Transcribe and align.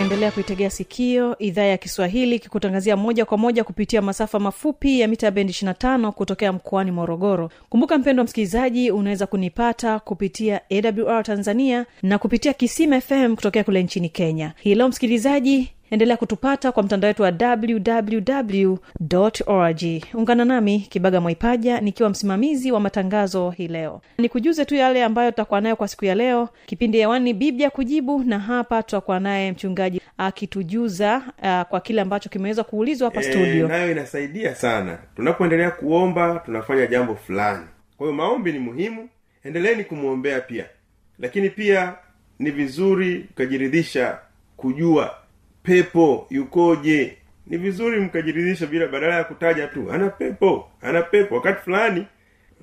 unaendelea 0.00 0.30
kuitegea 0.30 0.70
sikio 0.70 1.38
idhaa 1.38 1.62
ya 1.64 1.76
kiswahili 1.78 2.38
kikutangazia 2.38 2.96
moja 2.96 3.24
kwa 3.24 3.38
moja 3.38 3.64
kupitia 3.64 4.02
masafa 4.02 4.38
mafupi 4.38 5.00
ya 5.00 5.08
mita 5.08 5.30
bendi 5.30 5.52
25 5.52 6.10
kutokea 6.10 6.52
mkoani 6.52 6.90
morogoro. 6.90 7.50
Kumbuka 7.68 7.98
mpendo 7.98 8.20
wa 8.20 8.24
msikilizaji 8.24 8.90
unaweza 8.90 9.26
kunipata 9.26 9.98
kupitia 9.98 10.60
awr 10.70 11.22
tanzania 11.24 11.86
na 12.02 12.18
kupitia 12.18 12.52
kisima 12.52 13.00
fm 13.00 13.36
kutokea 13.36 13.64
kule 13.64 13.82
nchini 13.82 14.08
kenya. 14.08 14.52
Hii 14.56 14.74
leo 14.74 14.88
msikilizaji 14.88 15.70
endelea 15.90 16.16
kutupata 16.16 16.72
kwa 16.72 16.82
mtandao 16.82 17.08
wetu 17.08 17.22
wa 17.22 17.32
www 17.40 18.76
org. 19.46 19.82
Ungana 20.14 20.44
nami 20.44 20.80
kibaga 20.80 21.20
mwaipaja 21.20 21.80
nikiwa 21.80 22.08
msimamizi 22.10 22.72
wa 22.72 22.80
matangazo 22.80 23.50
hii 23.50 23.68
leo. 23.68 24.00
Nikujuze 24.18 24.64
tu 24.64 24.74
yale 24.74 25.04
ambayo 25.04 25.30
tutakuwa 25.30 25.60
nayo 25.60 25.76
kwa 25.76 25.88
siku 25.88 26.04
ya 26.04 26.14
leo. 26.14 26.48
Kipindi 26.66 26.98
hewani 26.98 27.34
biblia 27.34 27.70
kujibu 27.70 28.22
na 28.24 28.38
hapa 28.38 28.82
tutakuwa 28.82 29.20
naye 29.20 29.52
mchungaji 29.52 30.00
akitujuza 30.18 31.22
uh, 31.42 31.62
kwa 31.62 31.80
kile 31.80 32.00
ambacho 32.00 32.28
kimeweza 32.28 32.64
kuulizwa 32.64 33.08
hapa 33.08 33.22
studio. 33.22 33.64
e, 33.66 33.68
nayo 33.68 33.92
inasaidia 33.92 34.54
sana. 34.54 34.98
Tunapoendelea 35.16 35.70
kuomba 35.70 36.42
tunafanya 36.44 36.86
jambo 36.86 37.14
fulani. 37.16 37.64
Kwa 37.96 38.06
hiyo 38.06 38.16
maombi 38.16 38.52
ni 38.52 38.58
muhimu. 38.58 39.08
Endeleeni 39.44 39.84
kumwombea 39.84 40.40
pia. 40.40 40.64
Lakini 41.18 41.50
pia 41.50 41.94
ni 42.38 42.50
vizuri 42.50 43.26
ukajiridhisha 43.30 44.18
kujua 44.56 45.14
pepo 45.62 46.26
yukoje? 46.30 47.16
Ni 47.46 47.56
vizuri 47.56 48.00
mkajiridhisha 48.00 48.66
bila 48.66 48.86
badala 48.86 49.14
ya 49.14 49.24
kutaja 49.24 49.66
tu 49.66 49.92
ana 49.92 50.08
pepo 50.08 50.68
ana 50.82 51.02
pepo. 51.02 51.34
Wakati 51.34 51.62
fulani 51.64 52.06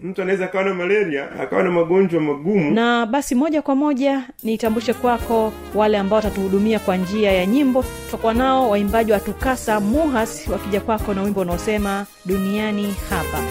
mtu 0.03 0.21
anaweza 0.21 0.45
akawa 0.45 0.63
na 0.63 0.73
malaria 0.73 1.31
akawa 1.31 1.63
na 1.63 1.71
magonjwa 1.71 2.21
magumu. 2.21 2.71
Na 2.71 3.05
basi 3.05 3.35
moja 3.35 3.61
kwa 3.61 3.75
moja 3.75 4.21
nitambushe 4.43 4.93
kwako 4.93 5.53
wale 5.75 5.97
ambao 5.97 6.15
watatuhudumia 6.17 6.79
kwa 6.79 6.97
njia 6.97 7.31
ya 7.31 7.45
nyimbo. 7.45 7.85
Tutakuwa 8.05 8.33
nao 8.33 8.69
waimbaji 8.69 9.11
wa 9.11 9.19
tukasa 9.19 9.79
muhas 9.79 10.47
wakija 10.47 10.81
kwako 10.81 11.13
na 11.13 11.21
wimbo 11.23 11.41
unaosema 11.41 12.05
duniani 12.25 12.95
hapa 13.09 13.43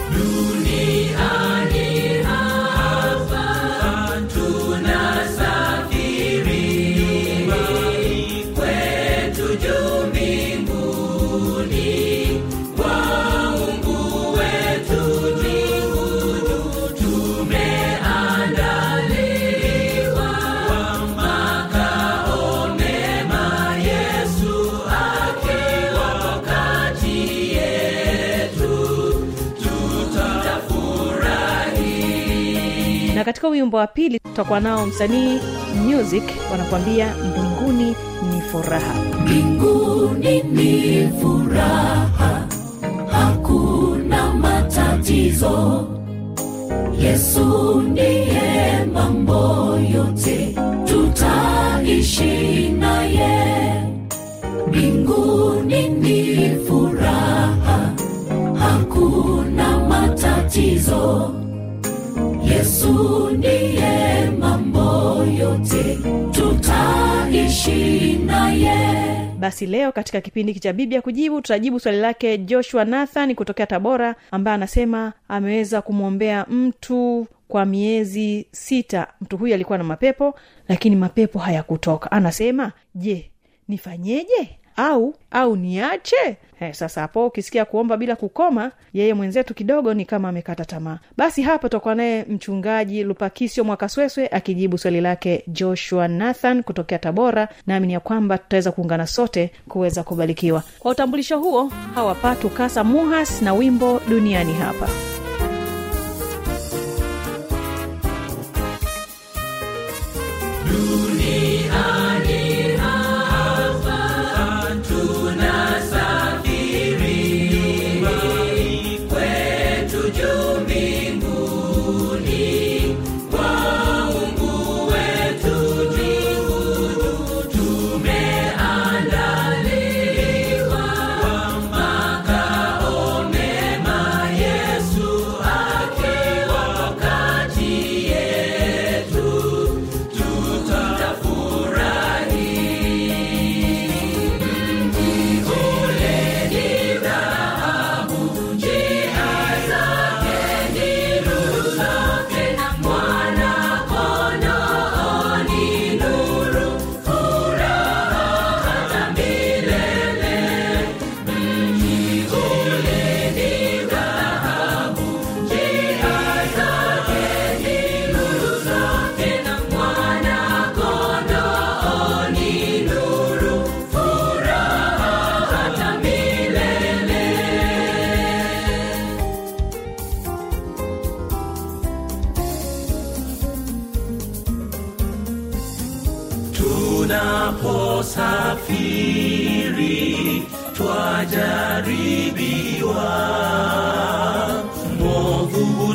na 33.17 33.23
katika 33.23 33.47
wimbo 33.47 33.77
wa 33.77 33.87
pili 33.87 34.19
tutakuwa 34.19 34.59
nao 34.59 34.85
msanii 34.85 35.39
music 35.85 36.23
wanakuambia 36.51 37.15
mbinguni 37.15 37.95
ni 38.33 38.41
furaha. 38.51 38.93
Mbinguni 39.21 40.43
ni 40.43 41.09
furaha 41.21 42.47
hakuna 43.11 44.33
matatizo. 44.33 45.87
Yesu 46.99 47.81
ndiye 47.81 48.85
mambo 48.93 49.79
yote 49.93 50.55
tutaishi 50.85 52.69
naye. 52.69 53.83
Mbinguni 54.67 55.89
ni 55.89 56.49
furaha 56.67 57.93
hakuna 58.59 59.77
matatizo 59.79 61.36
yesu 62.57 63.29
ndiye 63.29 64.29
mambo 64.39 65.23
yote 65.39 65.97
tutaishi 66.31 68.13
naye. 68.25 68.77
Basi 69.39 69.65
leo 69.65 69.91
katika 69.91 70.21
kipindi 70.21 70.59
cha 70.59 70.73
biblia 70.73 71.01
kujibu 71.01 71.41
tutajibu 71.41 71.79
swali 71.79 71.97
lake 71.97 72.37
joshua 72.37 72.85
nathan 72.85 73.35
kutokea 73.35 73.65
tabora 73.67 74.15
ambaye 74.31 74.55
anasema 74.55 75.13
ameweza 75.27 75.81
kumwombea 75.81 76.45
mtu 76.49 77.27
kwa 77.47 77.65
miezi 77.65 78.47
sita. 78.51 79.07
Mtu 79.21 79.37
huyu 79.37 79.53
alikuwa 79.53 79.77
na 79.77 79.83
mapepo 79.83 80.39
lakini 80.67 80.95
mapepo 80.95 81.39
hayakutoka. 81.39 82.11
Anasema 82.11 82.71
je 82.95 83.31
nifanyeje 83.67 84.59
au 84.77 85.15
au 85.31 85.55
niache 85.55 86.37
He, 86.59 86.73
sasa 86.73 87.01
hapo 87.01 87.25
ukisikia 87.27 87.65
kuomba 87.65 87.97
bila 87.97 88.15
kukoma 88.15 88.71
yeye 88.93 89.13
mwenzetu 89.13 89.53
kidogo 89.53 89.93
ni 89.93 90.05
kama 90.05 90.29
amekata 90.29 90.65
tamaa. 90.65 90.99
Basi 91.17 91.41
hapa 91.41 91.61
tutakuwa 91.69 91.95
naye 91.95 92.25
mchungaji 92.29 93.03
lupakisio 93.03 93.63
mwakasweswe 93.63 94.27
akijibu 94.27 94.77
swali 94.77 95.01
lake 95.01 95.43
joshua 95.47 96.07
nathan 96.07 96.63
kutokea 96.63 96.99
tabora. 96.99 97.47
Naamini 97.67 97.93
ya 97.93 97.99
kwamba 97.99 98.37
tutaweza 98.37 98.71
kuungana 98.71 99.07
sote 99.07 99.51
kuweza 99.69 100.03
kubarikiwa. 100.03 100.63
Kwa 100.79 100.91
utambulisho 100.91 101.39
huo 101.39 101.71
hawapa 101.95 102.35
tukasa 102.35 102.83
muhas 102.83 103.41
na 103.41 103.53
wimbo 103.53 104.01
duniani 104.09 104.53
hapa 104.53 104.89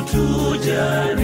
kutujali 0.03 1.22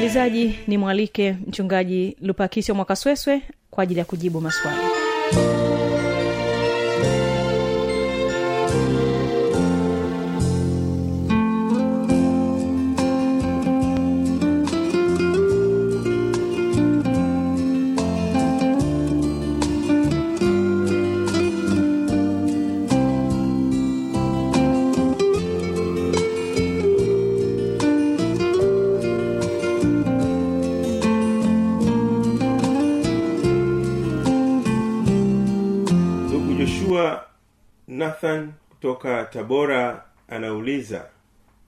msikilizaji 0.00 0.54
ni 0.66 0.78
mwalike 0.78 1.36
mchungaji 1.46 2.16
lupakisio 2.22 2.74
mwakasweswe 2.74 3.42
kwa 3.70 3.82
ajili 3.82 3.98
ya 3.98 4.04
kujibu 4.04 4.40
maswali 4.40 4.78
kutoka 38.84 39.24
tabora 39.24 40.04
anauliza 40.28 41.06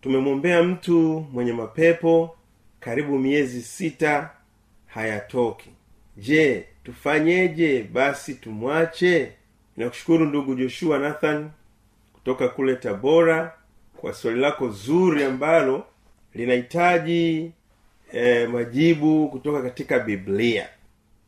tumemwombea 0.01 0.63
mtu 0.63 1.27
mwenye 1.33 1.53
mapepo 1.53 2.37
karibu 2.81 3.19
miezi 3.19 3.63
sita 3.63 4.31
hayatoki. 4.87 5.71
Je 6.17 6.65
tufanyeje? 6.85 7.83
Basi 7.83 8.35
tumwache. 8.35 9.33
Nakushukuru 9.77 10.25
ndugu 10.25 10.55
joshua 10.55 10.99
nathan 10.99 11.51
kutoka 12.13 12.49
kule 12.49 12.77
tabora 12.77 13.55
kwa 13.97 14.13
swali 14.15 14.41
lako 14.41 14.69
zuri 14.71 15.25
ambalo 15.25 15.87
linahitaji 16.35 17.53
eh, 18.13 18.51
majibu 18.51 19.29
kutoka 19.29 19.63
katika 19.63 19.99
biblia. 19.99 20.69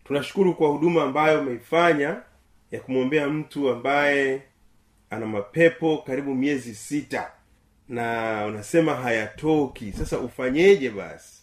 Tunashukuru 0.04 0.54
kwa 0.54 0.68
huduma 0.68 1.02
ambayo 1.02 1.40
umeifanya 1.40 2.16
ya 2.70 2.80
kumwombea 2.80 3.28
mtu 3.28 3.68
ambaye 3.70 4.42
ana 5.16 5.26
mapepo 5.26 5.98
karibu 5.98 6.34
miezi 6.34 6.74
sita 6.74 7.30
na 7.88 8.44
unasema 8.48 8.94
hayatoki. 8.94 9.92
Sasa 9.92 10.18
ufanyeje 10.18 10.90
basi? 10.90 11.42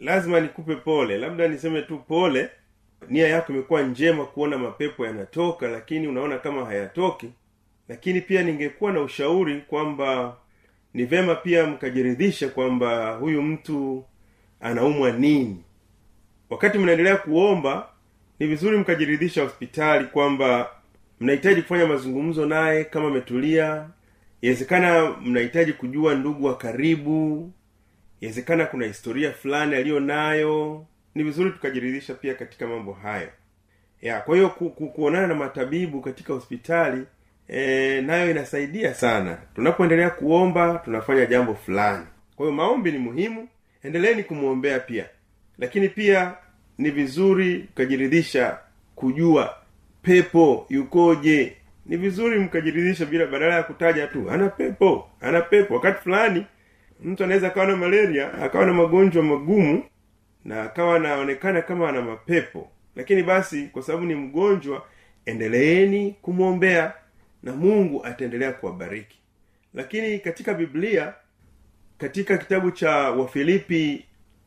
Lazima 0.00 0.40
nikupe 0.40 0.76
pole. 0.76 1.18
Labda 1.18 1.48
niseme 1.48 1.82
tu 1.82 1.98
pole. 1.98 2.48
Nia 3.08 3.28
yako 3.28 3.52
imekuwa 3.52 3.82
njema 3.82 4.26
kuona 4.26 4.58
mapepo 4.58 5.06
yanatoka 5.06 5.68
lakini 5.68 6.08
unaona 6.08 6.38
kama 6.38 6.64
hayatoki. 6.64 7.30
Lakini 7.88 8.20
pia 8.20 8.42
ningekuwa 8.42 8.92
na 8.92 9.00
ushauri 9.00 9.60
kwamba 9.60 10.36
ni 10.94 11.04
vema 11.04 11.34
pia 11.34 11.66
mkajiridhisha 11.66 12.48
kwamba 12.48 13.10
huyu 13.14 13.42
mtu 13.42 14.04
anaumwa 14.60 15.12
nini. 15.12 15.64
Wakati 16.50 16.78
mnaendelea 16.78 17.16
kuomba 17.16 17.88
ni 18.38 18.46
vizuri 18.46 18.78
mkajiridhisha 18.78 19.42
hospitali 19.42 20.04
kwamba 20.04 20.70
mnahitaji 21.20 21.62
kufanya 21.62 21.86
mazungumzo 21.86 22.46
naye 22.46 22.84
kama 22.84 23.06
ametulia. 23.08 23.86
Inawezekana 24.40 25.10
mnahitaji 25.20 25.72
kujua 25.72 26.14
ndugu 26.14 26.44
wa 26.46 26.56
karibu. 26.56 27.50
Inawezekana 28.20 28.66
kuna 28.66 28.86
historia 28.86 29.32
fulani 29.32 29.74
aliyo 29.76 30.00
nayo. 30.00 30.86
Ni 31.14 31.22
vizuri 31.22 31.50
tukajiridhisha 31.50 32.14
pia 32.14 32.34
katika 32.34 32.66
mambo 32.66 32.92
hayo. 32.92 33.28
Ya 34.02 34.20
kwa 34.20 34.36
hiyo 34.36 34.48
ku, 34.50 34.70
ku, 34.70 34.88
kuonana 34.88 35.26
na 35.26 35.34
matabibu 35.34 36.00
katika 36.00 36.32
hospitali 36.32 37.06
e, 37.48 38.00
nayo 38.00 38.30
inasaidia 38.30 38.94
sana. 38.94 39.38
Tunapoendelea 39.54 40.10
kuomba 40.10 40.82
tunafanya 40.84 41.26
jambo 41.26 41.54
fulani. 41.54 42.06
Kwa 42.36 42.46
hiyo 42.46 42.56
maombi 42.56 42.92
ni 42.92 42.98
muhimu. 42.98 43.48
Endeleeni 43.82 44.22
kumwombea 44.24 44.78
pia. 44.80 45.06
Lakini 45.58 45.88
pia 45.88 46.34
ni 46.78 46.90
vizuri 46.90 47.58
mkajiridhisha 47.72 48.58
kujua 48.94 49.56
pepo 50.02 50.66
yukoje? 50.68 51.56
Ni 51.86 51.96
vizuri 51.96 52.38
mkajiridhisha 52.38 53.06
bila 53.06 53.26
badala 53.26 53.54
ya 53.54 53.62
kutaja 53.62 54.06
tu 54.06 54.30
ana 54.30 54.48
pepo 54.48 55.10
ana 55.20 55.40
pepo. 55.40 55.74
Wakati 55.74 56.02
fulani 56.02 56.46
mtu 57.04 57.24
anaweza 57.24 57.46
akawa 57.46 57.66
na 57.66 57.76
malaria 57.76 58.32
akawa 58.34 58.66
na 58.66 58.72
magonjwa 58.72 59.22
magumu 59.22 59.84
na 60.44 60.62
akawa 60.62 60.96
anaonekana 60.96 61.62
kama 61.62 61.88
ana 61.88 62.02
mapepo. 62.02 62.70
Lakini 62.96 63.22
basi 63.22 63.62
kwa 63.72 63.82
sababu 63.82 64.04
ni 64.06 64.14
mgonjwa 64.14 64.86
endeleeni 65.26 66.16
kumwombea 66.22 66.92
na 67.42 67.52
mungu 67.56 68.04
ataendelea 68.06 68.52
kuwabariki. 68.52 69.18
Lakini 69.74 70.18
katika 70.18 70.54
biblia 70.54 71.14
katika 71.98 72.38
kitabu 72.38 72.70
cha 72.70 72.90
wafilipi 72.90 74.04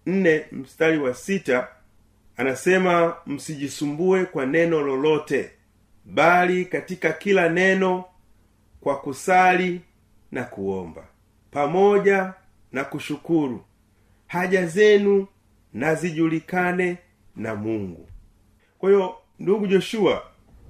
4 0.07 0.43
mstari 0.51 0.98
wa 0.98 1.13
sita 1.13 1.67
anasema 2.38 3.16
msijisumbue 3.25 4.25
kwa 4.25 4.46
neno 4.46 4.82
lolote 4.82 5.52
bali 6.06 6.66
katika 6.66 7.12
kila 7.12 7.50
neno 7.50 8.06
kwa 8.82 8.98
kusali 9.00 9.82
na 10.32 10.44
kuomba 10.44 11.04
pamoja 11.52 12.34
na 12.72 12.84
kushukuru. 12.84 13.63
Haja 14.28 14.66
zenu 14.66 15.28
na 15.74 15.96
zijulikane 15.96 16.98
na 17.36 17.56
mungu. 17.56 18.10
Kwa 18.78 18.90
hiyo 18.90 19.16
ndugu 19.40 19.68
joshua 19.68 20.24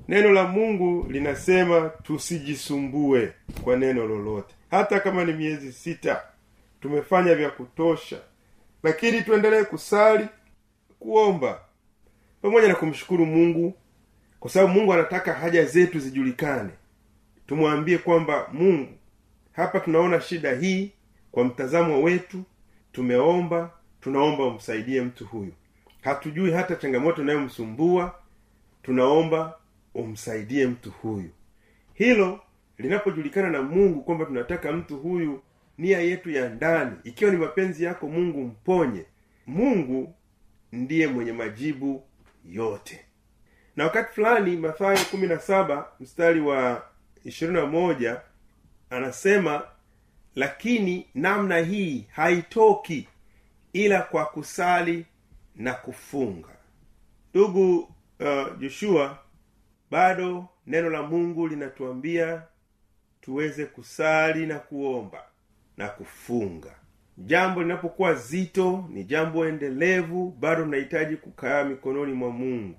neno 0.07 0.31
la 0.31 0.43
mungu 0.47 1.07
linasema 1.11 1.89
tusijisumbue 2.03 3.33
kwa 3.63 3.77
neno 3.77 4.05
lolote. 4.05 4.55
Hata 4.71 4.99
kama 4.99 5.25
ni 5.25 5.33
miezi 5.33 5.73
sita 5.73 6.21
tumefanya 6.81 7.35
vya 7.35 7.49
kutosha 7.49 8.17
lakini 8.83 9.21
tuendelee 9.21 9.63
kusali 9.63 10.27
kuomba 11.03 11.61
pamoja 12.41 12.67
na 12.67 12.75
kumshukuru 12.75 13.25
mungu 13.25 13.73
kwa 14.39 14.49
sababu 14.51 14.73
mungu 14.73 14.93
anataka 14.93 15.33
haja 15.33 15.65
zetu 15.65 15.99
zijulikane. 15.99 16.69
Tumwambie 17.47 17.97
kwamba 17.97 18.47
mungu 18.53 18.91
hapa 19.51 19.79
tunaona 19.79 20.21
shida 20.21 20.53
hii 20.55 20.91
kwa 21.31 21.43
mtazamo 21.43 22.03
wetu 22.03 22.43
tumeomba 22.91 23.71
tunaomba 24.01 24.45
umsaidie 24.45 25.01
mtu 25.01 25.25
huyu. 25.25 25.51
Hatujui 26.01 26.51
hata 26.51 26.75
changamoto 26.75 27.21
inayomsumbua 27.21 28.15
tunaomba 28.83 29.57
umsaidie 29.93 30.67
mtu 30.67 30.91
huyu. 30.91 31.29
Hilo 31.93 32.39
linapojulikana 32.77 33.49
na 33.49 33.61
mungu 33.61 34.01
kwamba 34.03 34.25
tunataka 34.25 34.71
mtu 34.71 34.97
huyu 34.97 35.41
nia 35.77 35.99
yetu 35.99 36.29
ya 36.31 36.49
ndani 36.49 36.91
ikiwa 37.03 37.31
ni 37.31 37.37
mapenzi 37.37 37.83
yako 37.83 38.07
mungu 38.07 38.41
mponye. 38.43 39.05
Mungu 39.47 40.13
ndiye 40.73 41.07
mwenye 41.07 41.31
majibu 41.33 42.03
yote. 42.45 43.05
Na 43.75 43.83
wakati 43.83 44.13
fulani 44.13 44.57
mathayo 44.57 45.05
kumi 45.11 45.27
na 45.27 45.39
saba 45.39 45.87
mstari 45.99 46.41
wa 46.41 46.85
ishirini 47.25 47.57
na 47.59 47.65
moja 47.65 48.21
anasema 48.89 49.63
lakini 50.35 51.07
namna 51.15 51.57
hii 51.57 52.05
haitoki 52.11 53.07
ila 53.73 54.01
kwa 54.01 54.25
kusali 54.25 55.05
na 55.55 55.73
kufunga. 55.73 56.47
Ndugu 57.33 57.77
uh, 58.19 58.57
joshua 58.59 59.17
bado 59.91 60.47
neno 60.67 60.89
la 60.89 61.01
mungu 61.03 61.47
linatuambia 61.47 62.41
tuweze 63.21 63.65
kusali 63.65 64.45
na 64.45 64.59
kuomba 64.59 65.23
na 65.77 65.87
kufunga 65.89 66.75
jambo 67.17 67.61
linapokuwa 67.61 68.13
zito 68.13 68.85
ni 68.89 69.03
jambo 69.03 69.45
endelevu 69.47 70.37
bado 70.39 70.65
mnahitaji 70.65 71.15
kukaa 71.17 71.63
mikononi 71.63 72.13
mwa 72.13 72.31
mungu 72.31 72.75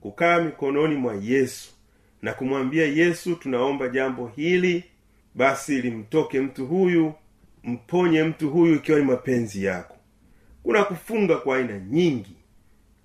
kukaa 0.00 0.40
mikononi 0.40 0.94
mwa 0.94 1.14
yesu 1.22 1.72
na 2.22 2.32
kumwambia 2.32 2.84
yesu 2.86 3.34
tunaomba 3.36 3.88
jambo 3.88 4.26
hili 4.26 4.84
basi 5.34 5.82
limtoke 5.82 6.40
mtu 6.40 6.66
huyu 6.66 7.12
mponye 7.64 8.22
mtu 8.22 8.50
huyu 8.50 8.74
ikiwa 8.74 8.98
ni 8.98 9.04
mapenzi 9.04 9.64
yako. 9.64 9.96
Kuna 10.62 10.84
kufunga 10.84 11.36
kwa 11.36 11.56
aina 11.56 11.78
nyingi. 11.78 12.36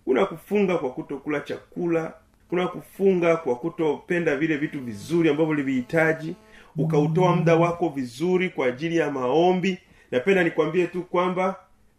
Kuna 0.05 0.25
kufunga 0.25 0.77
kwa 0.77 0.89
kutokula 0.91 1.39
chakula. 1.39 2.13
Kuna 2.49 2.67
kufunga 2.67 3.37
kwa 3.37 3.55
kutopenda 3.55 4.35
vile 4.37 4.57
vitu 4.57 4.81
vizuri 4.81 5.29
ambavyo 5.29 5.53
livihitaji 5.53 6.35
ukautoa 6.77 7.35
muda 7.35 7.55
wako 7.55 7.89
vizuri 7.89 8.49
kwa 8.49 8.67
ajili 8.67 8.97
ya 8.97 9.11
maombi 9.11 9.77
napenda 10.11 10.43
nikwambie 10.43 10.87
tu 10.87 11.03
kwamba 11.03 11.55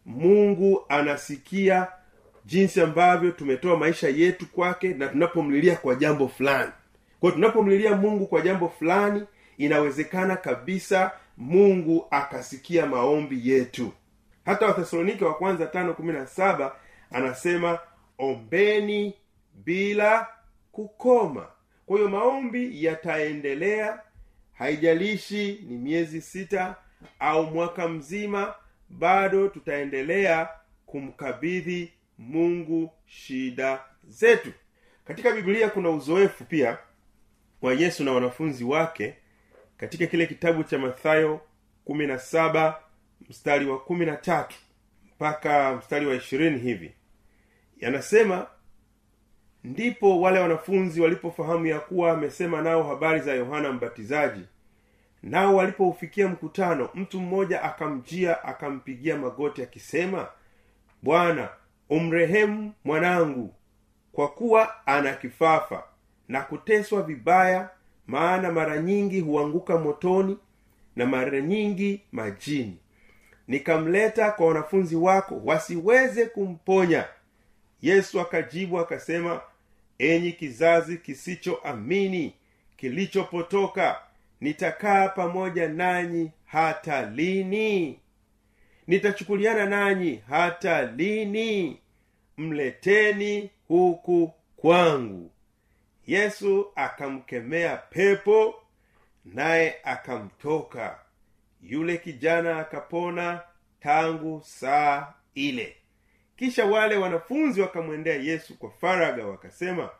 mungu 0.06 0.84
anasikia 0.88 1.86
jinsi 2.44 2.80
ambavyo 2.80 3.30
tumetoa 3.30 3.76
maisha 3.76 4.08
yetu 4.08 4.46
kwake 4.46 4.88
na 4.88 5.08
tunapomlilia 5.08 5.76
kwa 5.76 5.94
jambo 5.94 6.28
fulani. 6.28 6.72
Kwao 7.20 7.32
tunapomlilia 7.32 7.96
mungu 7.96 8.26
kwa 8.26 8.40
jambo 8.40 8.68
fulani 8.68 9.22
inawezekana 9.58 10.36
kabisa 10.36 11.12
mungu 11.36 12.06
akasikia 12.10 12.86
maombi 12.86 13.50
yetu. 13.50 13.92
Hata 14.44 14.66
wathesalonike 14.66 15.24
wa 15.24 15.34
kwanza 15.34 15.66
tano 15.66 15.94
kumi 15.94 16.12
na 16.12 16.26
saba 16.26 16.74
anasema 17.10 17.78
ombeni 18.18 19.14
bila 19.54 20.26
kukoma. 20.72 21.46
Kwa 21.86 21.96
hiyo 21.96 22.08
maombi 22.08 22.84
yataendelea 22.84 24.00
haijalishi 24.52 25.64
ni 25.68 25.76
miezi 25.76 26.20
sita 26.20 26.76
au 27.18 27.46
mwaka 27.46 27.88
mzima 27.88 28.54
bado 28.88 29.48
tutaendelea 29.48 30.48
kumkabidhi 30.86 31.92
mungu 32.18 32.90
shida 33.06 33.80
zetu. 34.04 34.52
Katika 35.04 35.32
biblia 35.32 35.68
kuna 35.70 35.90
uzoefu 35.90 36.44
pia 36.44 36.78
wa 37.62 37.74
yesu 37.74 38.04
na 38.04 38.12
wanafunzi 38.12 38.64
wake 38.64 39.14
katika 39.76 40.06
kile 40.06 40.26
kitabu 40.26 40.64
cha 40.64 40.78
mathayo 40.78 41.40
kumi 41.84 42.06
na 42.06 42.18
saba 42.18 42.80
mstari 43.28 43.66
wa 43.66 43.78
kumi 43.80 44.06
na 44.06 44.16
tatu 44.16 44.56
mpaka 45.16 45.76
mstari 45.76 46.06
wa 46.06 46.14
ishirini 46.14 46.58
hivi. 46.58 46.92
Yanasema 47.80 48.46
ndipo 49.64 50.20
wale 50.20 50.38
wanafunzi 50.40 51.00
walipofahamu 51.00 51.66
ya 51.66 51.80
kuwa 51.80 52.12
amesema 52.12 52.62
nao 52.62 52.82
habari 52.82 53.20
za 53.20 53.34
yohana 53.34 53.72
mbatizaji 53.72 54.42
nao 55.22 55.56
walipoufikia 55.56 56.28
mkutano 56.28 56.88
mtu 56.94 57.20
mmoja 57.20 57.62
akamjia 57.62 58.44
akampigia 58.44 59.16
magoti 59.16 59.62
akisema 59.62 60.28
bwana 61.02 61.48
umrehemu 61.90 62.72
mwanangu 62.84 63.54
kwa 64.12 64.28
kuwa 64.28 64.86
ana 64.86 65.12
kifafa 65.14 65.84
na 66.28 66.40
kuteswa 66.42 67.02
vibaya 67.02 67.70
maana 68.06 68.52
mara 68.52 68.78
nyingi 68.78 69.20
huanguka 69.20 69.78
motoni 69.78 70.38
na 70.96 71.06
mara 71.06 71.40
nyingi 71.40 72.02
majini. 72.12 72.78
Nikamleta 73.48 74.30
kwa 74.30 74.46
wanafunzi 74.46 74.96
wako 74.96 75.40
wasiweze 75.44 76.26
kumponya. 76.26 77.04
Yesu 77.82 78.20
akajibu 78.20 78.78
akasema 78.78 79.40
enyi 79.98 80.32
kizazi 80.32 80.98
kisichoamini 80.98 82.34
kilichopotoka 82.76 83.96
nitakaa 84.40 85.08
pamoja 85.08 85.68
nanyi 85.68 86.30
hata 86.44 87.06
lini? 87.10 88.00
Nitachukuliana 88.86 89.66
nanyi 89.66 90.22
hata 90.28 90.82
lini? 90.84 91.80
Mleteni 92.36 93.50
huku 93.68 94.32
kwangu. 94.56 95.30
Yesu 96.06 96.72
akamkemea 96.74 97.76
pepo 97.76 98.54
naye 99.24 99.76
akamtoka. 99.84 100.98
Yule 101.62 101.96
kijana 101.98 102.58
akapona 102.58 103.40
tangu 103.80 104.42
saa 104.44 105.14
ile. 105.34 105.76
Kisha 106.36 106.64
wale 106.64 106.96
wanafunzi 106.96 107.60
wakamwendea 107.60 108.14
yesu 108.14 108.58
kwa 108.58 108.70
faraga 108.70 109.26
wakasema 109.26 109.90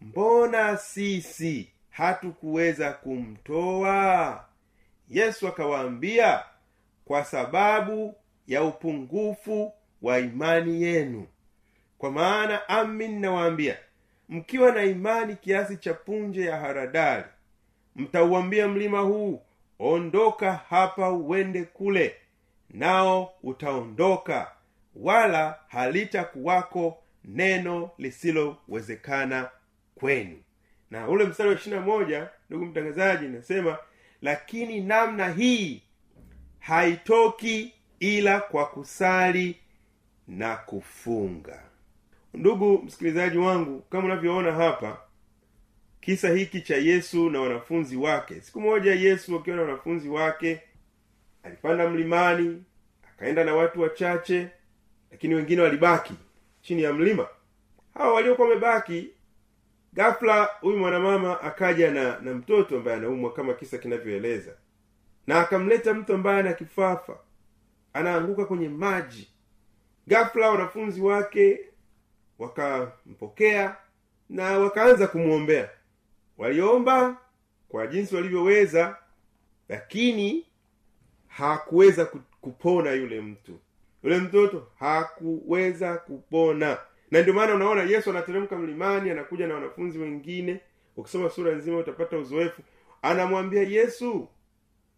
mbona 0.00 0.76
sisi 0.76 1.71
hatukuweza 1.92 2.92
kumtoa. 2.92 4.44
Yesu 5.08 5.48
akawaambia 5.48 6.42
kwa 7.04 7.24
sababu 7.24 8.14
ya 8.46 8.64
upungufu 8.64 9.72
wa 10.02 10.18
imani 10.18 10.82
yenu. 10.82 11.26
Kwa 11.98 12.10
maana 12.10 12.68
amin 12.68 13.20
nawaambia 13.20 13.76
mkiwa 14.28 14.72
na 14.72 14.82
imani 14.84 15.36
kiasi 15.36 15.76
cha 15.76 15.94
punje 15.94 16.44
ya 16.44 16.56
haradali 16.56 17.24
mtauambia 17.96 18.68
mlima 18.68 19.00
huu 19.00 19.42
ondoka 19.78 20.52
hapa 20.52 21.10
uende 21.12 21.64
kule 21.64 22.14
nao 22.70 23.32
utaondoka 23.42 24.50
wala 24.96 25.58
halitakuwako 25.68 26.98
neno 27.24 27.90
lisilowezekana 27.98 29.50
kwenu 29.94 30.36
na 30.92 31.08
ule 31.08 31.24
mstari 31.24 31.48
wa 31.48 31.54
ishirina 31.54 31.82
moja 31.82 32.28
ndugu 32.50 32.64
mtangazaji 32.66 33.26
nasema 33.28 33.78
lakini 34.22 34.80
namna 34.80 35.28
hii 35.32 35.82
haitoki 36.58 37.74
ila 38.00 38.40
kwa 38.40 38.66
kusali 38.66 39.56
na 40.28 40.56
kufunga. 40.56 41.62
Ndugu 42.34 42.82
msikilizaji 42.82 43.38
wangu 43.38 43.80
kama 43.80 44.04
unavyoona 44.04 44.52
hapa 44.52 45.00
kisa 46.00 46.28
hiki 46.28 46.60
cha 46.60 46.76
yesu 46.76 47.30
na 47.30 47.40
wanafunzi 47.40 47.96
wake. 47.96 48.40
Siku 48.40 48.60
moja 48.60 48.94
yesu 48.94 49.36
akiwa 49.36 49.56
na 49.56 49.62
wanafunzi 49.62 50.08
wake 50.08 50.60
alipanda 51.42 51.88
mlimani 51.90 52.64
akaenda 53.12 53.44
na 53.44 53.54
watu 53.54 53.80
wachache 53.80 54.48
lakini 55.10 55.34
wengine 55.34 55.62
walibaki 55.62 56.14
chini 56.62 56.82
ya 56.82 56.92
mlima. 56.92 57.28
Hawa 57.94 58.14
waliokuwa 58.14 58.48
wamebaki 58.48 59.10
ghafla 59.94 60.44
huyu 60.60 60.78
mwanamama 60.78 61.40
akaja 61.40 61.90
na 61.90 62.18
na 62.20 62.34
mtoto 62.34 62.76
ambaye 62.76 62.96
anaumwa 62.96 63.32
kama 63.32 63.54
kisa 63.54 63.78
kinavyoeleza. 63.78 64.52
Na 65.26 65.40
akamleta 65.40 65.94
mtu 65.94 66.14
ambaye 66.14 66.40
ana 66.40 66.52
kifafa. 66.52 67.18
Anaanguka 67.92 68.44
kwenye 68.44 68.68
maji. 68.68 69.28
Ghafla 70.06 70.50
wanafunzi 70.50 71.00
wake 71.00 71.60
wakampokea 72.38 73.76
na 74.28 74.58
wakaanza 74.58 75.06
kumwombea. 75.06 75.70
Waliomba 76.38 77.16
kwa 77.68 77.86
jinsi 77.86 78.14
walivyoweza 78.16 78.96
lakini 79.68 80.46
hakuweza 81.28 82.04
kupona 82.40 82.92
yule 82.92 83.20
mtu. 83.20 83.58
Yule 84.02 84.18
mtoto 84.18 84.66
hakuweza 84.78 85.96
kupona 85.98 86.78
na 87.12 87.20
ndio 87.22 87.34
maana 87.34 87.54
unaona 87.54 87.82
yesu 87.82 88.10
anateremka 88.10 88.58
mlimani 88.58 89.10
anakuja 89.10 89.46
na 89.46 89.54
wanafunzi 89.54 89.98
wengine. 89.98 90.60
Ukisoma 90.96 91.30
sura 91.30 91.52
nzima 91.54 91.78
utapata 91.78 92.18
uzoefu. 92.18 92.62
Anamwambia 93.02 93.62
yesu 93.62 94.28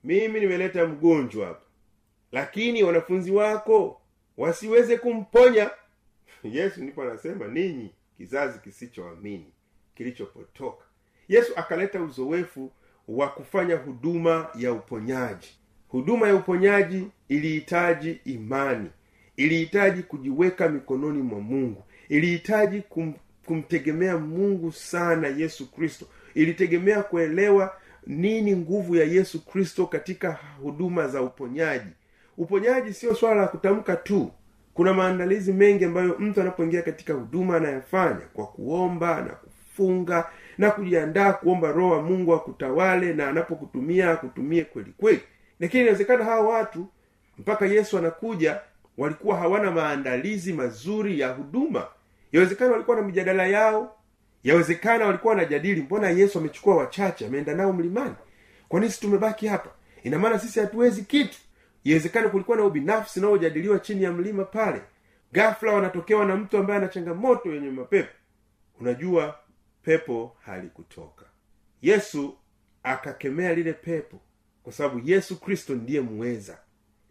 mimi 0.05 0.41
nimeleta 0.41 0.87
mgonjwa 0.87 1.47
hapa 1.47 1.61
lakini 2.33 2.83
wanafunzi 2.83 3.31
wako 3.31 4.01
wasiweze 4.37 4.97
kumponya. 4.99 5.71
Yesu 6.45 6.83
ndipo 6.83 7.03
anasema 7.03 7.49
ninyi 7.49 7.91
kizazi 8.17 8.59
kisichoamini 8.59 9.53
kilichopotoka. 9.95 10.85
Yesu 11.29 11.53
akaleta 11.57 12.03
uzoefu 12.03 12.73
wa 13.09 13.29
kufanya 13.29 13.77
huduma 13.77 14.49
ya 14.59 14.73
uponyaji. 14.73 15.59
Huduma 15.89 16.29
ya 16.29 16.35
uponyaji 16.35 17.07
ilihitaji 17.29 18.21
imani 18.25 18.91
ilihitaji 19.37 20.03
kujiweka 20.03 20.69
mikononi 20.69 21.23
mwa 21.23 21.41
mungu 21.41 21.85
ilihitaji 22.09 22.81
kum, 22.81 23.15
kumtegemea 23.47 24.19
mungu 24.19 24.73
sana 24.73 25.29
yesu 25.29 25.73
kristo. 25.73 26.07
Ilitegemea 26.35 27.03
kuelewa 27.03 27.77
nini 28.07 28.57
nguvu 28.57 28.97
ya 28.97 29.05
yesu 29.05 29.45
kristo 29.47 29.87
katika 29.87 30.39
huduma 30.63 31.09
za 31.09 31.23
uponyaji. 31.23 31.91
Uponyaji 32.39 32.93
sio 32.95 33.15
swala 33.15 33.41
la 33.41 33.49
kutamka 33.49 33.97
tu. 33.97 34.31
Kuna 34.75 34.95
maandalizi 34.95 35.53
mengi 35.53 35.85
ambayo 35.85 36.17
mtu 36.19 36.41
anapoingia 36.41 36.83
katika 36.83 37.13
huduma 37.15 37.57
anayafanya 37.57 38.21
kwa 38.35 38.47
kuomba 38.47 39.21
na 39.23 39.29
kufunga 39.33 40.25
na 40.59 40.71
kujiandaa 40.71 41.33
kuomba 41.33 41.73
roho 41.73 41.91
wa 41.91 42.03
mungu 42.03 42.35
akutawale 42.35 43.13
na 43.13 43.29
anapokutumia 43.29 44.11
akutumie 44.11 44.65
kweli 44.65 44.93
kweli. 44.99 45.21
Lakini 45.61 45.83
inawezekana 45.83 46.25
hawa 46.25 46.49
watu 46.59 46.87
mpaka 47.39 47.67
yesu 47.67 47.99
anakuja 47.99 48.61
walikuwa 48.99 49.37
hawana 49.37 49.71
maandalizi 49.71 50.53
mazuri 50.53 51.21
ya 51.21 51.29
huduma. 51.29 51.87
Yawezekana 52.33 52.73
walikuwa 52.73 52.97
na 52.97 53.03
mijadala 53.03 53.47
yao. 53.47 53.97
Yawezekana 54.45 55.07
walikuwa 55.07 55.35
wanajadili 55.35 55.83
mbona 55.83 56.11
yesu 56.11 56.39
amechukua 56.39 56.77
wachache 56.77 57.27
ameenda 57.27 57.55
nao 57.55 57.73
mlimani? 57.73 58.15
Kwa 58.69 58.81
nini 58.81 58.93
tumebaki 58.93 59.47
hapa? 59.47 59.71
Ina 60.03 60.19
maana 60.19 60.39
sisi 60.39 60.61
hatuwezi 60.61 61.03
kitu. 61.03 61.39
Iwezekana 61.85 62.29
kulikuwa 62.29 62.57
na 62.57 62.65
ubinafsi 62.65 63.21
unaojadiliwa 63.21 63.79
chini 63.79 64.03
ya 64.03 64.13
mlima 64.13 64.45
pale. 64.45 64.81
Gafla 65.33 65.73
wanatokewa 65.73 66.25
na 66.27 66.37
mtu 66.37 66.59
ambaye 66.59 66.79
ana 66.79 66.89
changamoto 66.89 67.55
yenye 67.55 67.71
mapepo. 67.71 68.13
Unajua 68.81 69.39
pepo 69.83 70.37
halikutoka. 70.45 71.25
Yesu 71.83 72.37
akakemea 72.83 73.55
lile 73.55 73.73
pepo 73.73 74.21
kwa 74.63 74.73
sababu 74.73 75.01
yesu 75.09 75.41
kristo 75.41 75.75
ndiye 75.75 76.01
muweza 76.01 76.59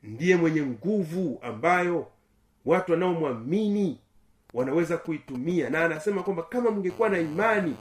ndiye 0.04 0.36
mwenye 0.36 0.62
nguvu 0.62 1.40
ambayo 1.42 2.08
watu 2.66 2.92
wanaomwamini 2.92 4.00
wanaweza 4.54 4.98
kuitumia. 4.98 5.70
Na 5.70 5.86
anasema 5.86 6.24
kwamba 6.24 6.44
kama 6.44 6.72
mngekuwa 6.72 7.10
na 7.10 7.20
imani 7.20 7.76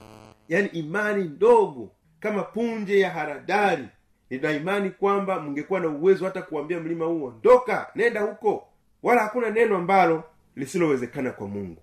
yani 0.48 0.68
imani 0.68 1.24
ndogo 1.24 1.90
kama 2.20 2.42
punje 2.42 3.00
ya 3.00 3.10
haradari 3.10 3.88
nina 4.30 4.52
imani 4.52 4.90
kwamba 4.90 5.40
mngekuwa 5.40 5.80
na 5.80 5.88
uwezo 5.88 6.24
hata 6.24 6.42
kuambia 6.42 6.80
mlima 6.80 7.04
huu 7.04 7.24
ondoka 7.24 7.90
nenda 7.94 8.20
huko. 8.20 8.68
Wala 9.02 9.22
hakuna 9.22 9.50
neno 9.50 9.76
ambalo 9.76 10.24
lisilowezekana 10.56 11.30
kwa 11.30 11.48
mungu. 11.48 11.82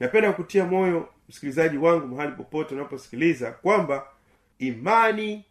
Napenda 0.00 0.32
kutia 0.32 0.64
moyo 0.64 1.08
msikilizaji 1.28 1.76
wangu 1.78 2.06
mahali 2.06 2.32
popote 2.32 2.74
unaposikiliza 2.74 3.52
kwamba 3.52 4.06
imani 4.58 5.44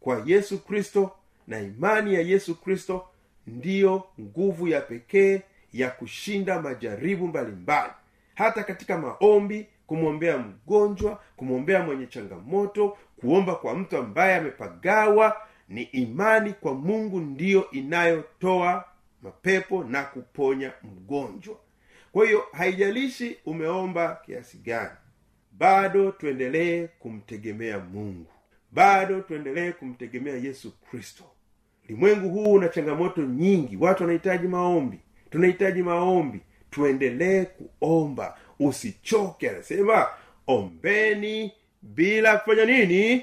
kwa 0.00 0.22
yesu 0.26 0.58
kristo 0.64 1.10
na 1.46 1.60
imani 1.60 2.14
ya 2.14 2.20
yesu 2.20 2.54
kristo 2.60 3.06
ndiyo 3.46 4.04
nguvu 4.20 4.68
ya 4.68 4.80
pekee 4.80 5.42
ya 5.72 5.90
kushinda 5.90 6.62
majaribu 6.62 7.26
mbalimbali. 7.28 7.92
Hata 8.34 8.62
katika 8.64 8.98
maombi 8.98 9.66
kumwombea 9.86 10.38
mgonjwa 10.38 11.22
kumwombea 11.36 11.82
mwenye 11.82 12.06
changamoto 12.06 12.96
kuomba 13.20 13.54
kwa 13.54 13.74
mtu 13.74 13.96
ambaye 13.96 14.36
amepagawa 14.36 15.36
ni 15.68 15.82
imani 15.82 16.52
kwa 16.52 16.74
mungu 16.74 17.20
ndiyo 17.20 17.70
inayotoa 17.70 18.84
mapepo 19.22 19.84
na 19.84 20.02
kuponya 20.04 20.72
mgonjwa. 20.82 21.56
Kwa 22.12 22.26
hiyo 22.26 22.44
haijalishi 22.52 23.36
umeomba 23.46 24.20
kiasi 24.26 24.56
gani 24.58 24.90
bado 25.52 26.10
tuendelee 26.10 26.86
kumtegemea 26.86 27.78
mungu. 27.78 28.26
Bado 28.72 29.20
tuendelee 29.20 29.72
kumtegemea 29.72 30.34
yesu 30.36 30.72
kristo 30.90 31.24
ulimwengu 31.92 32.28
huu 32.28 32.52
una 32.52 32.68
changamoto 32.68 33.22
nyingi. 33.22 33.76
Watu 33.76 34.02
wanahitaji 34.02 34.48
maombi. 34.48 34.98
Tunahitaji 35.30 35.82
maombi. 35.82 36.40
Tuendelee 36.70 37.44
kuomba. 37.44 38.36
Usichoke 38.60 39.50
anasema 39.50 40.06
ombeni 40.46 41.52
bila 41.82 42.36
kufanya 42.38 42.64
nini? 42.64 43.22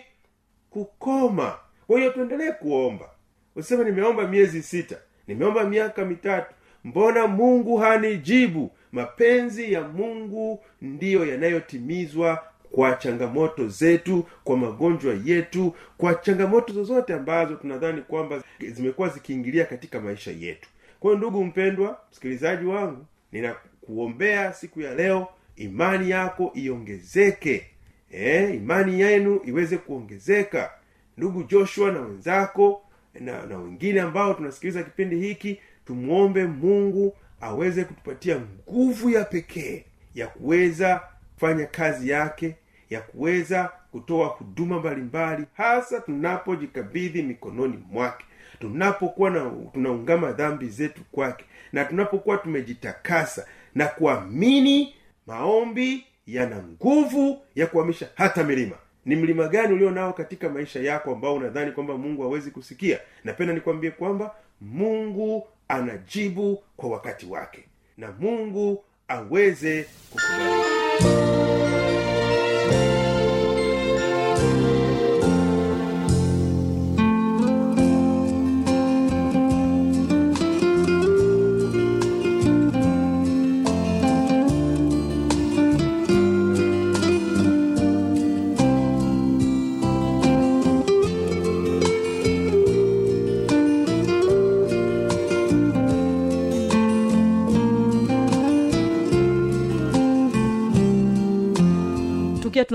Kukoma. 0.70 1.58
Kwa 1.88 2.00
hiyo 2.00 2.12
tuendelee 2.12 2.52
kuomba. 2.52 3.10
Usema 3.56 3.84
nimeomba 3.84 4.28
miezi 4.28 4.64
sita 4.64 4.96
nimeomba 5.28 5.64
miaka 5.64 6.06
mitatu. 6.06 6.54
Mbona 6.84 7.28
mungu 7.28 7.78
hanijibu? 7.78 8.72
Mapenzi 8.92 9.74
ya 9.74 9.82
mungu 9.82 10.64
ndiyo 10.82 11.26
yanayotimizwa 11.26 12.44
kwa 12.72 12.94
changamoto 12.96 13.68
zetu 13.68 14.26
kwa 14.44 14.58
magonjwa 14.58 15.16
yetu 15.26 15.76
kwa 15.98 16.16
changamoto 16.16 16.74
zozote 16.74 17.14
ambazo 17.14 17.56
tunadhani 17.56 18.02
kwamba 18.02 18.44
zimekuwa 18.72 19.10
zikiingilia 19.10 19.66
katika 19.66 20.00
maisha 20.02 20.32
yetu. 20.32 20.70
Kwa 21.00 21.10
hiyo 21.12 21.18
ndugu 21.18 21.44
mpendwa 21.46 22.00
msikilizaji 22.12 22.66
wangu 22.66 23.06
ninakuombea 23.32 24.54
siku 24.54 24.82
ya 24.82 24.96
leo 24.96 25.28
imani 25.56 26.10
yako 26.10 26.52
iongezeke. 26.56 27.66
E, 28.12 28.54
imani 28.56 29.00
yenu 29.02 29.42
iweze 29.46 29.78
kuongezeka. 29.78 30.72
Ndugu 31.18 31.44
joshua 31.44 31.92
na 31.92 32.02
wenzako 32.02 32.82
na, 33.20 33.46
na 33.46 33.58
wengine 33.58 34.02
ambao 34.02 34.34
tunasikiliza 34.34 34.84
kipindi 34.84 35.16
hiki 35.20 35.60
tumwombe 35.86 36.46
mungu 36.46 37.16
aweze 37.42 37.84
kutupatia 37.84 38.40
nguvu 38.70 39.10
ya 39.10 39.24
pekee 39.26 39.86
ya 40.16 40.28
kuweza 40.28 41.02
kufanya 41.40 41.66
kazi 41.66 42.10
yake 42.10 42.56
ya 42.90 43.02
kuweza 43.02 43.72
kutoa 43.92 44.28
huduma 44.28 44.80
mbalimbali 44.80 45.46
hasa 45.54 46.00
tunapojikabidhi 46.02 47.22
mikononi 47.24 47.84
mwake 47.92 48.26
tunapokuwa 48.60 49.30
na 49.30 49.52
tunaungama 49.74 50.32
dhambi 50.32 50.68
zetu 50.68 51.02
kwake 51.12 51.46
na 51.74 51.86
tunapokuwa 51.86 52.38
tumejitakasa 52.38 53.46
na 53.76 53.88
kuamini 53.88 54.96
maombi 55.28 56.06
yana 56.28 56.64
nguvu 56.64 57.42
ya 57.56 57.68
kuhamisha 57.68 58.10
hata 58.16 58.44
milima. 58.44 58.76
Ni 59.06 59.16
mlima 59.16 59.48
gani 59.48 59.74
ulio 59.74 59.92
nao 59.92 60.14
katika 60.14 60.50
maisha 60.50 60.80
yako 60.80 61.12
ambao 61.12 61.36
unadhani 61.36 61.72
kwamba 61.72 61.98
mungu 61.98 62.22
hawezi 62.22 62.52
kusikia? 62.52 63.00
Napenda 63.24 63.54
nikwambie 63.54 63.92
kwamba 63.92 64.36
mungu 64.62 65.48
anajibu 65.68 66.64
kwa 66.78 66.90
wakati 66.90 67.26
wake 67.26 67.64
na 67.98 68.12
mungu 68.20 68.84
aweze 69.08 69.86
kukubariki 70.10 70.79
Música 71.02 71.49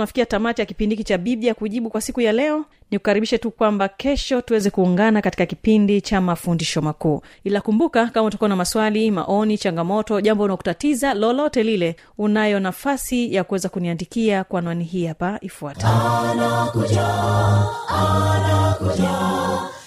tunafikia 0.05 0.27
tamati 0.27 0.61
ya 0.61 0.67
kipindi 0.67 0.95
hiki 0.97 1.05
cha 1.09 1.19
biblia 1.19 1.55
kujibu 1.55 1.91
kwa 1.91 2.01
siku 2.01 2.21
ya 2.21 2.33
leo. 2.33 2.65
Nikukaribishe 2.91 3.39
tu 3.39 3.51
kwamba 3.51 3.89
kesho 3.89 4.41
tuweze 4.41 4.71
kuungana 4.71 5.23
katika 5.23 5.47
kipindi 5.47 6.01
cha 6.01 6.21
mafundisho 6.21 6.83
makuu. 6.83 7.23
Ila 7.45 7.61
kumbuka 7.61 8.07
kama 8.07 8.27
utakuwa 8.27 8.49
na 8.49 8.57
maswali 8.57 9.11
maoni 9.11 9.59
changamoto 9.59 10.21
jambo 10.21 10.45
unaokutatiza 10.45 11.15
lolote 11.15 11.63
lile 11.63 11.97
unayo 12.19 12.61
nafasi 12.61 13.35
ya 13.35 13.45
kuweza 13.45 13.69
kuniandikia 13.69 14.45
kwa 14.45 14.59
anwani 14.59 14.85
hii 14.85 15.07
hapa 15.07 15.41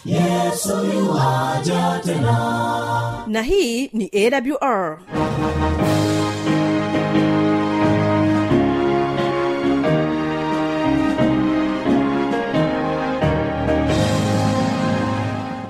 yesu 0.06 0.86
yuwaja 0.93 2.01
tena. 2.06 3.23
Na 3.27 3.41
hii 3.41 3.88
ni 3.93 4.12
awr 4.13 4.99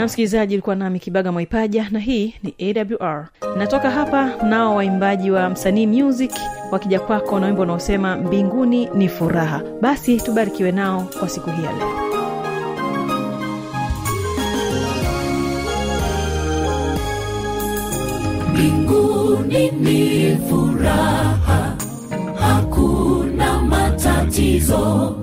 na 0.00 0.06
msikilizaji 0.06 0.54
ulikuwa 0.54 0.76
nami 0.76 0.98
kibaga 1.00 1.32
mwaipaja 1.32 1.88
na 1.90 1.98
hii 1.98 2.34
ni 2.42 2.54
awr 3.00 3.28
natoka 3.56 3.90
hapa 3.90 4.32
nao 4.48 4.74
waimbaji 4.76 5.30
wa 5.30 5.50
msanii 5.50 5.86
music 5.86 6.30
wakija 6.72 7.00
kwako 7.00 7.40
na 7.40 7.46
wimbo 7.46 7.62
unaosema 7.62 8.16
mbinguni 8.16 8.88
ni 8.94 9.08
furaha. 9.08 9.62
Basi 9.80 10.16
tubarikiwe 10.16 10.72
nao 10.72 11.08
kwa 11.18 11.28
siku 11.28 11.50
hii 11.50 11.64
ya 11.64 11.72
leo. 11.72 11.90
Mbinguni 18.52 19.70
ni 19.70 20.36
furaha 20.48 21.76
hakuna 22.40 23.62
matatizo. 23.62 25.16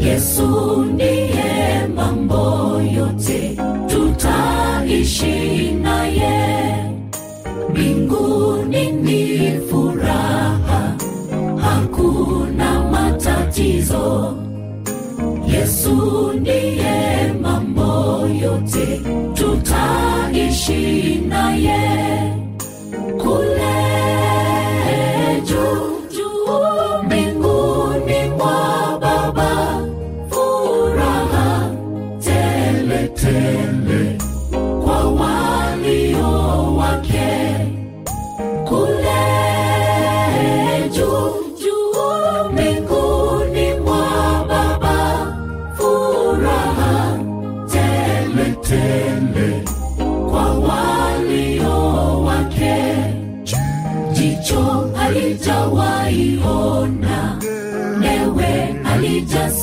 Yesu 0.00 0.76
ndiye 0.84 1.53
mambo 1.86 2.80
yote 2.96 3.56
tutaishi 3.86 5.70
naye. 5.82 6.74
Mbinguni 7.70 8.90
ni 8.92 9.50
furaha 9.70 10.94
hakuna 11.60 12.82
matatizo. 12.90 14.34
Yesu 15.46 16.32
ndiye 16.40 17.32
mambo 17.42 18.26
yote 18.42 19.00
tutaishi 19.34 21.14
naye 21.28 22.23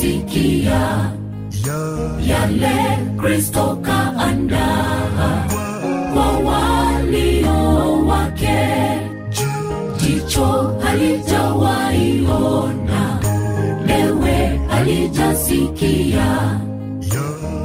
halijasikia 0.02 1.12
yale 2.28 2.98
kristo 3.18 3.78
kaandaa 3.82 5.48
kwa 6.14 6.28
walio 6.40 8.06
wake. 8.08 8.60
Jicho 10.02 10.76
halijawaiona 10.84 13.20
newe 13.86 14.60
halijasikia 14.70 16.60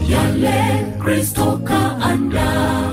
yale 0.09 0.87
kristo 1.05 1.61
kaandaa 1.64 2.92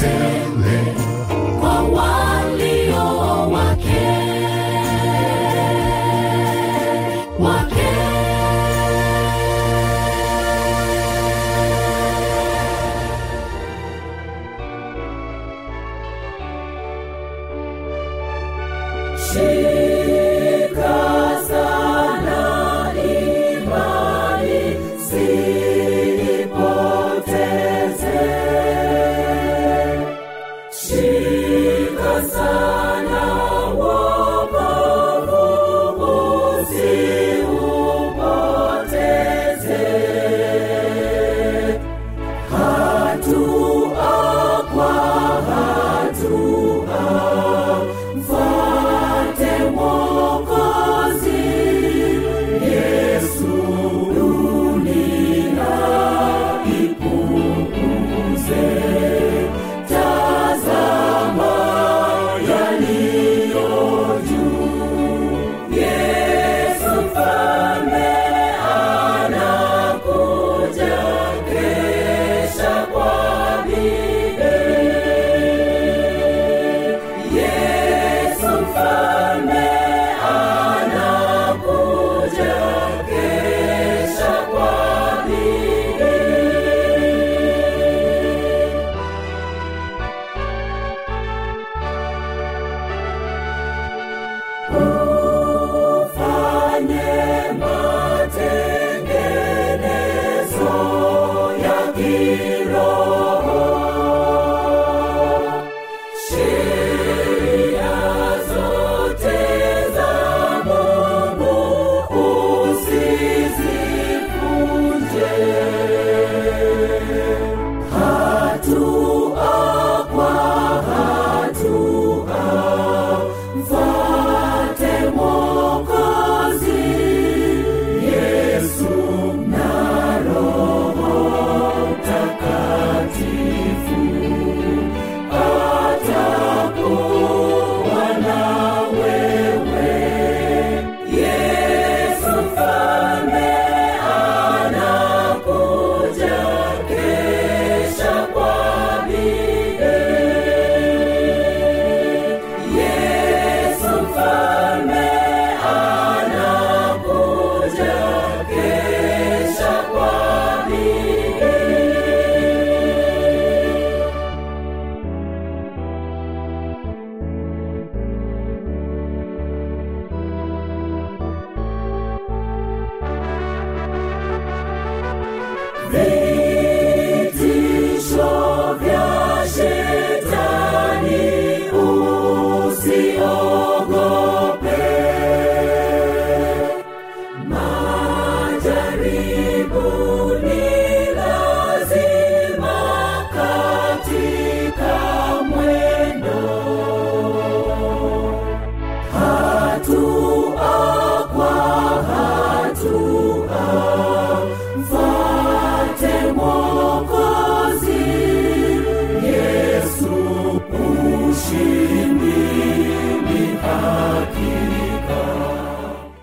till 0.00 0.69